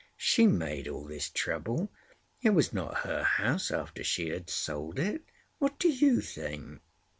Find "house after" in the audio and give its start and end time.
3.21-4.03